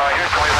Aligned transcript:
Uh, 0.00 0.08
here's 0.16 0.30
21. 0.32 0.59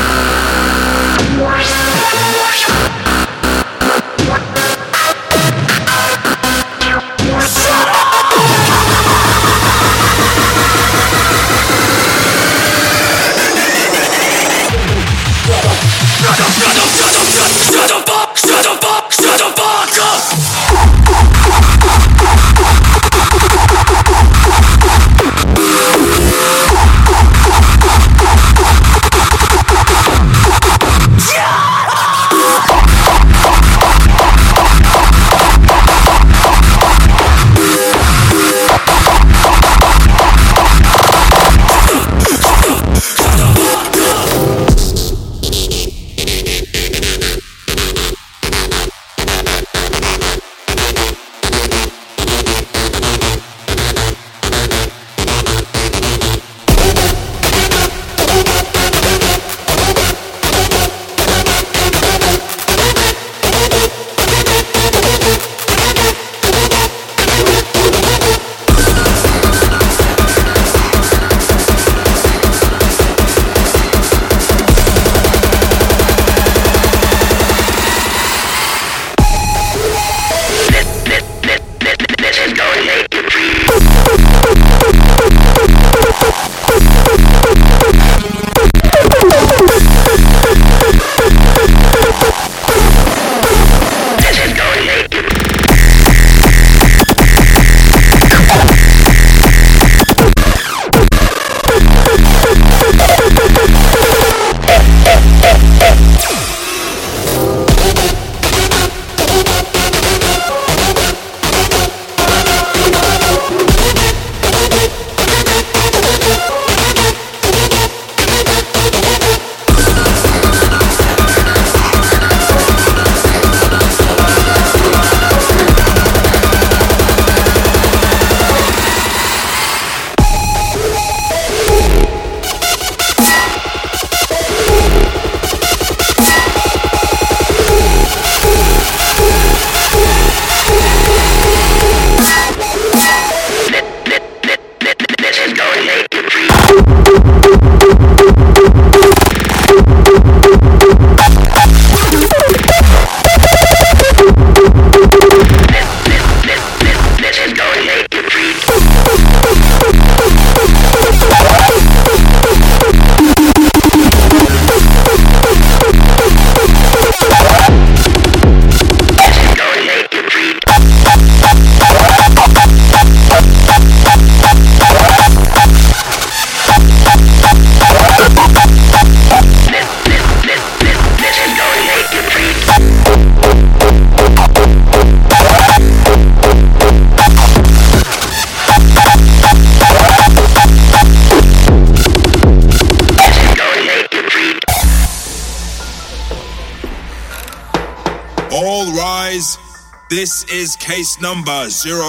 Case 200.91 201.21
number 201.21 201.71
010. 201.71 202.03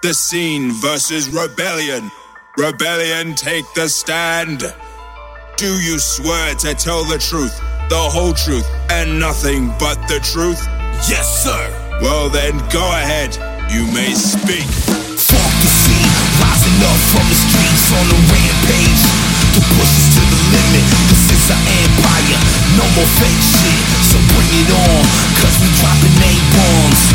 The 0.00 0.14
scene 0.14 0.72
versus 0.72 1.28
Rebelion. 1.28 2.10
Rebelion, 2.56 3.36
take 3.36 3.68
the 3.74 3.90
stand. 3.90 4.64
Do 5.58 5.68
you 5.84 5.98
swear 5.98 6.54
to 6.64 6.72
tell 6.72 7.04
the 7.04 7.20
truth, 7.20 7.52
the 7.92 8.00
whole 8.08 8.32
truth, 8.32 8.64
and 8.88 9.20
nothing 9.20 9.68
but 9.76 10.00
the 10.08 10.16
truth? 10.24 10.64
Yes, 11.12 11.44
sir. 11.44 11.60
Well, 12.00 12.32
then 12.32 12.56
go 12.72 12.80
ahead. 12.96 13.36
You 13.68 13.84
may 13.92 14.16
speak. 14.16 14.64
Fuck 15.20 15.52
the 15.60 15.68
scene, 15.68 16.12
rising 16.40 16.80
up 16.88 17.00
from 17.12 17.26
the 17.28 17.36
streets 17.36 17.86
on 17.92 18.06
a 18.16 18.18
rampage. 18.32 19.02
The 19.52 19.62
push 19.76 19.92
is 20.00 20.08
to 20.16 20.22
the 20.24 20.40
limit. 20.56 20.84
This 21.04 21.36
is 21.36 21.44
our 21.52 21.64
empire. 21.84 22.40
No 22.80 22.84
more 22.96 23.10
fake 23.20 23.44
shit, 23.44 23.84
so 24.08 24.16
bring 24.40 24.52
it 24.56 24.72
on. 24.72 25.04
Cause 25.36 25.56
we 25.60 25.68
dropping 25.76 26.16
eight 26.16 26.46
bombs. 26.56 27.11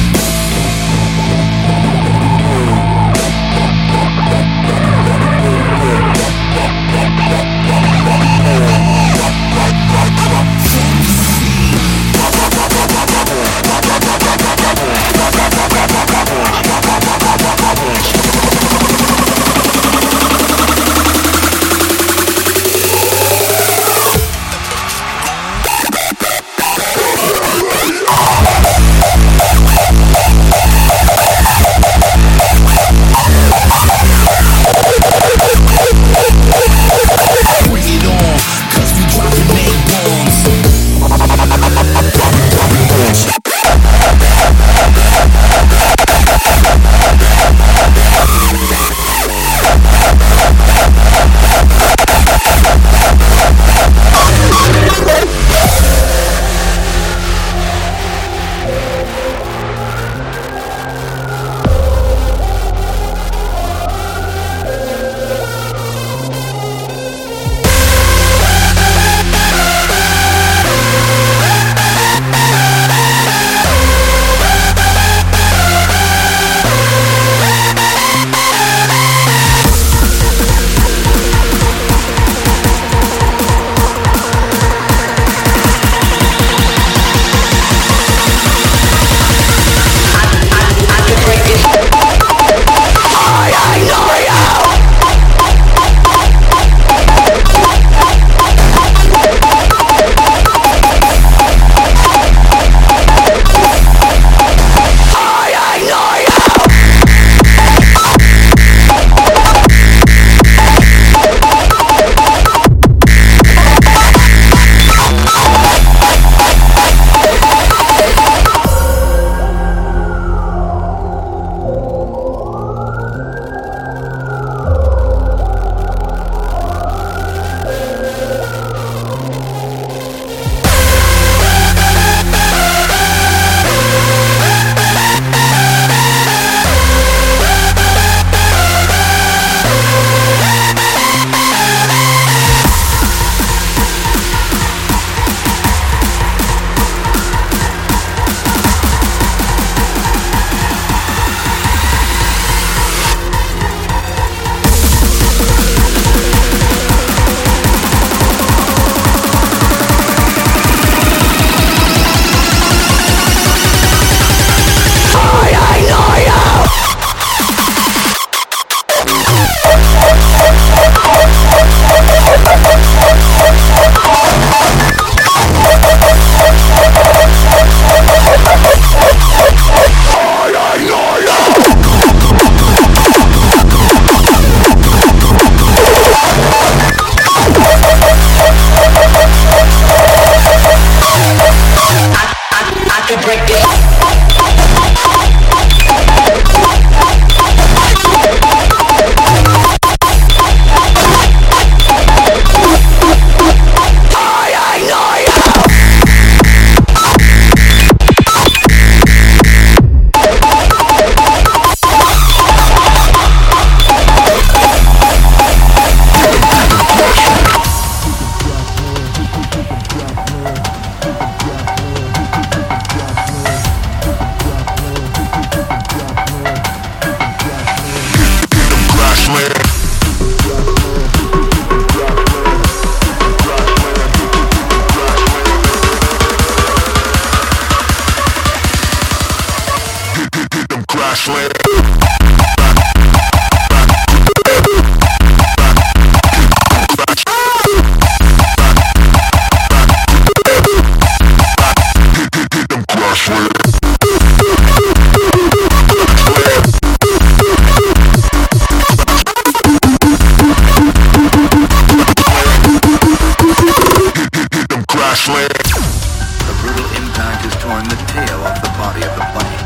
Torn 267.67 267.83
the 267.89 267.99
tail 268.15 268.39
off 268.47 268.61
the 268.63 268.71
body 268.79 269.03
of 269.03 269.13
the 269.19 269.25
plane. 269.35 269.63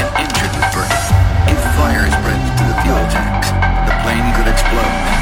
An 0.00 0.08
injured 0.24 0.52
the 0.56 0.64
brain. 0.72 1.04
If 1.52 1.60
fire 1.76 2.08
spreads 2.08 2.48
to 2.56 2.64
the 2.64 2.76
fuel 2.80 3.04
tanks, 3.12 3.50
the 3.84 3.94
plane 4.00 4.28
could 4.34 4.48
explode. 4.48 5.12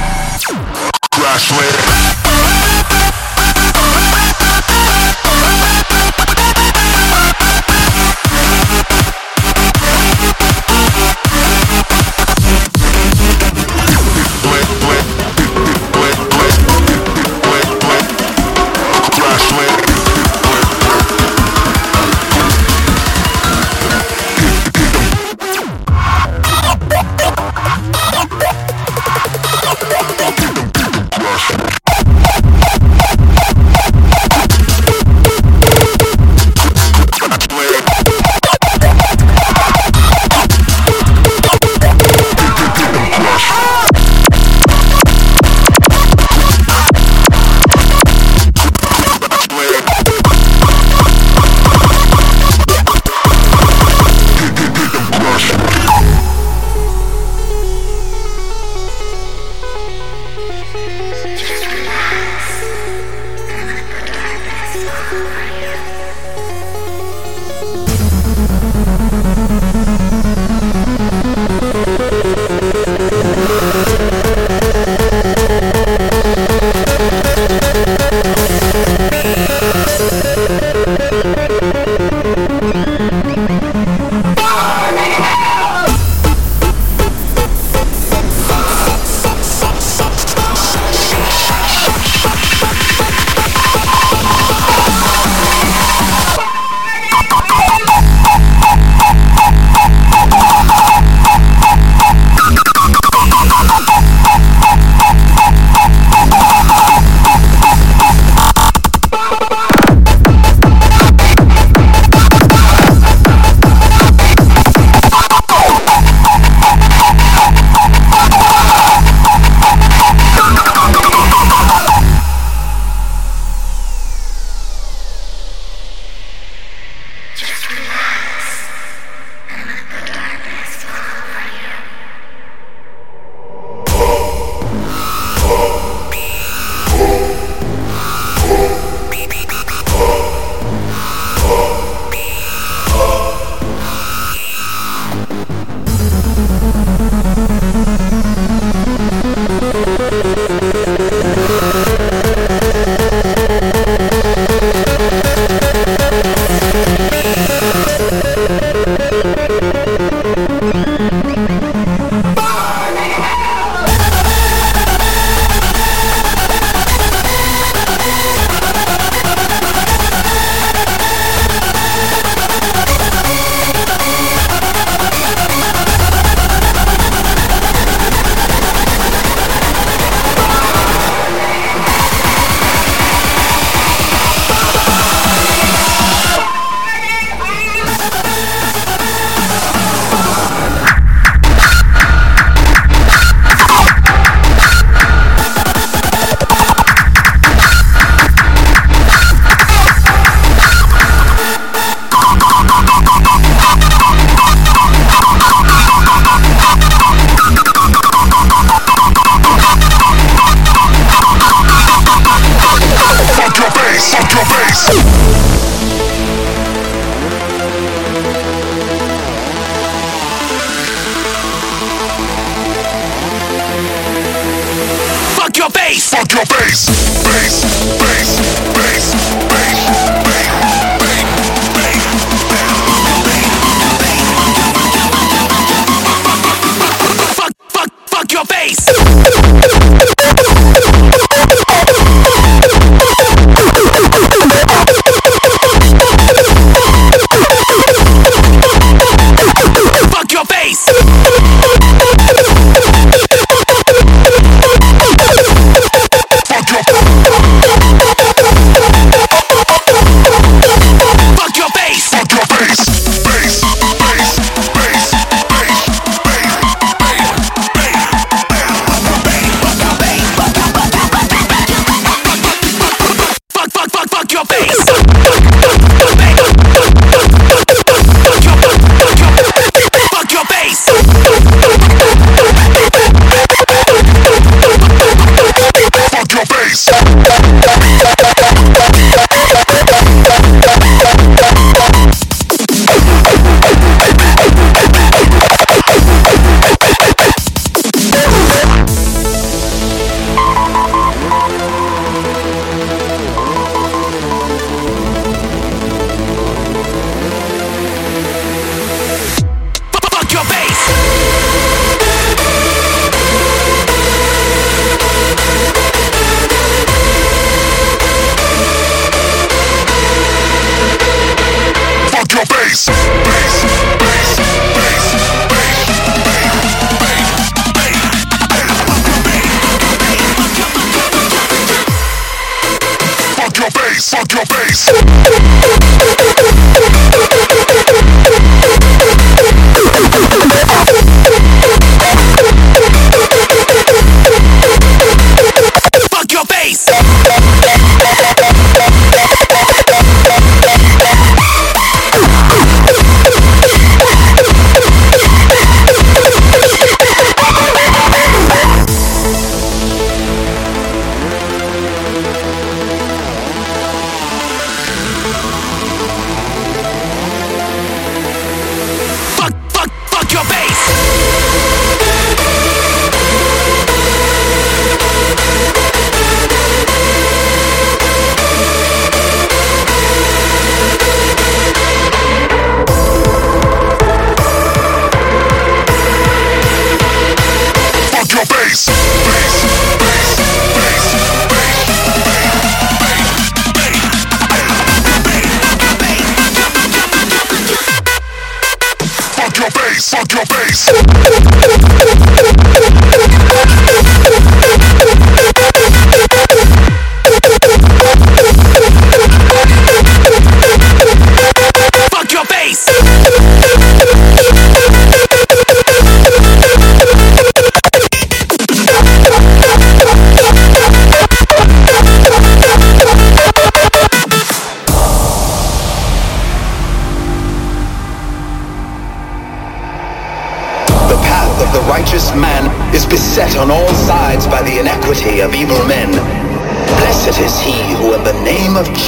bass, 334.01 334.15
fuck 334.15 334.33
your 334.33 334.47
face. 334.47 336.20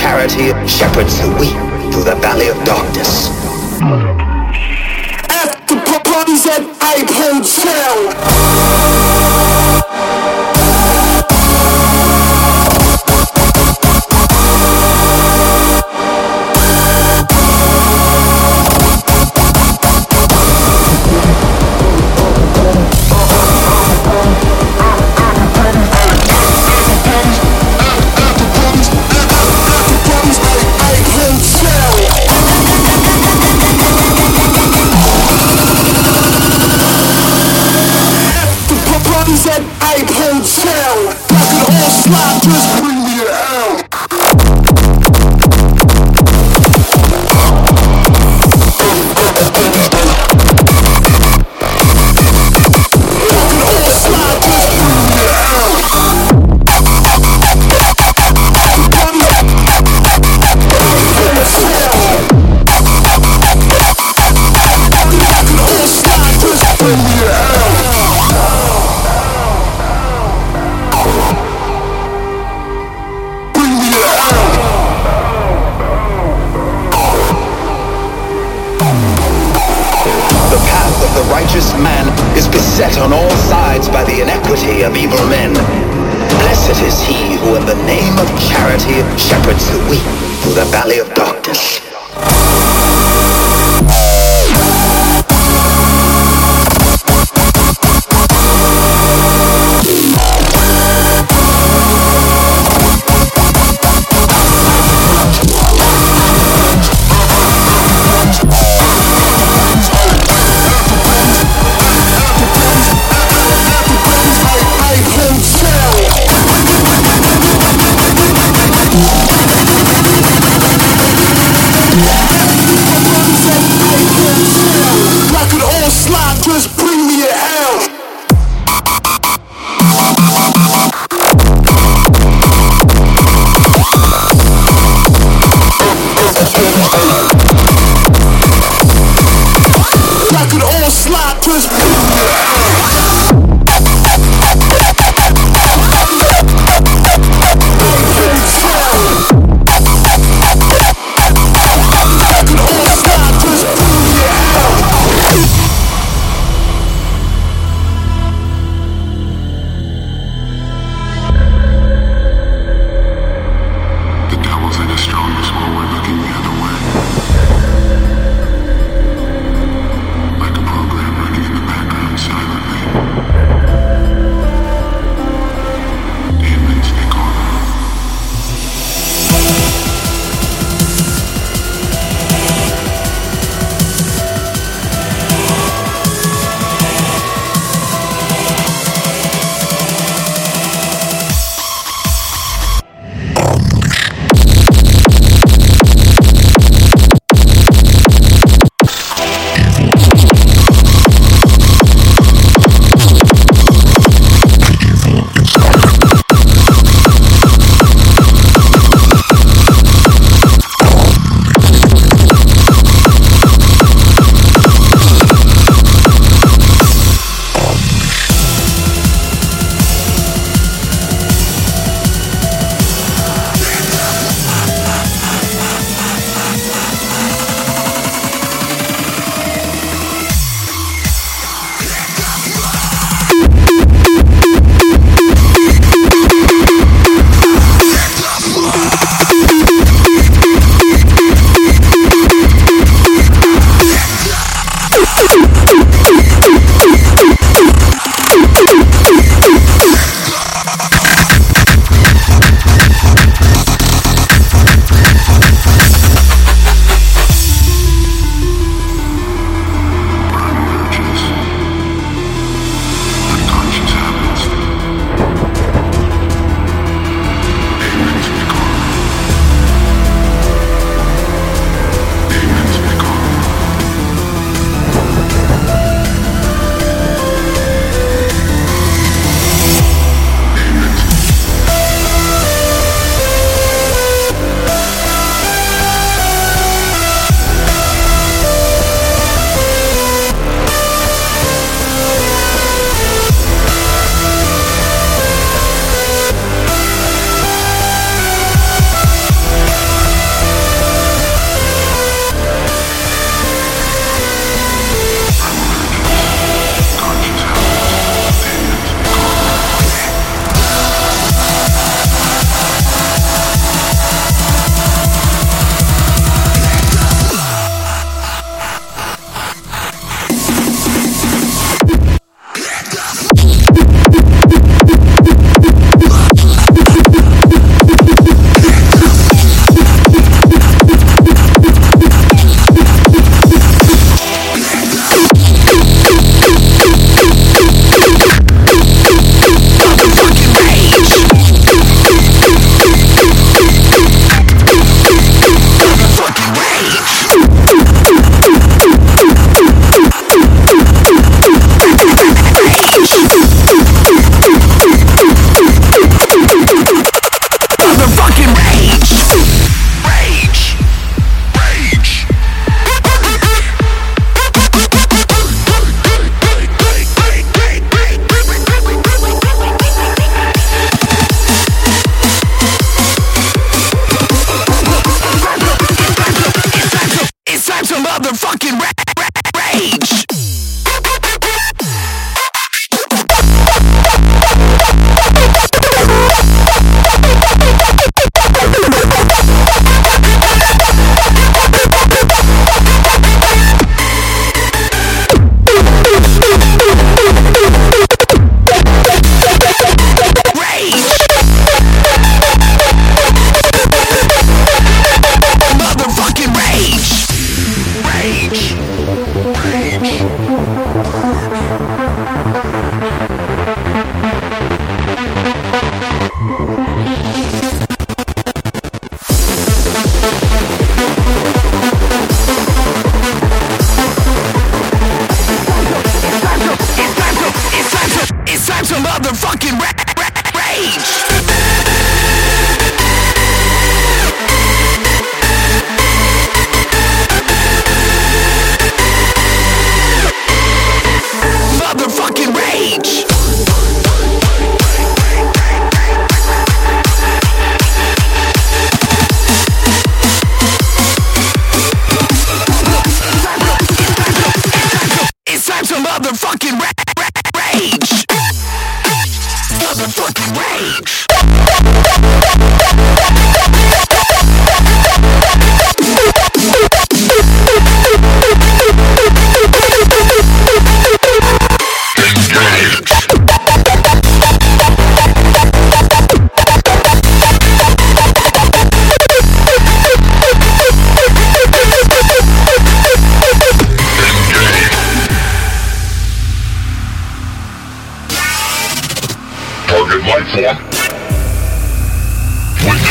charity 0.02 0.50
shepherds 0.66 1.20
the 1.20 1.28
weak 1.38 1.54
through 1.92 2.02
the 2.02 2.16
valley 2.16 2.48
of 2.48 2.56
darkness. 2.64 3.28
At 5.30 5.62
the 5.68 5.76
parties 6.04 6.44
at 6.48 6.66
Ice 6.82 7.06
Hotel. 7.08 8.62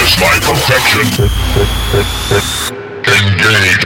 Witness 0.01 0.17
my 0.19 0.33
perfection. 0.41 1.05
Engage. 3.05 3.85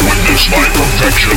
Witness 0.00 0.44
my 0.48 0.64
perfection. 0.72 1.36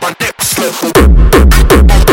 my 0.00 0.14
neck 0.20 0.40
slip. 0.42 2.07